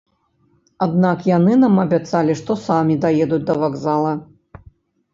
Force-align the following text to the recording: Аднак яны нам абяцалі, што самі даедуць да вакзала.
Аднак 0.85 1.25
яны 1.37 1.59
нам 1.65 1.75
абяцалі, 1.85 2.39
што 2.41 2.59
самі 2.65 2.99
даедуць 3.07 3.45
да 3.51 3.61
вакзала. 3.69 4.21